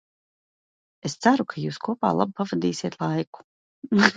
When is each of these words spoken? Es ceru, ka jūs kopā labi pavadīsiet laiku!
Es 1.09 1.15
ceru, 1.25 1.45
ka 1.53 1.61
jūs 1.65 1.79
kopā 1.89 2.13
labi 2.21 2.35
pavadīsiet 2.41 2.99
laiku! 3.05 3.49